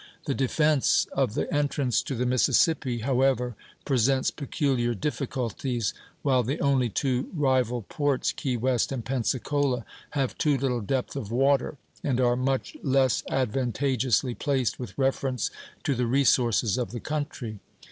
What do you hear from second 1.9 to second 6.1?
to the Mississippi, however, presents peculiar difficulties;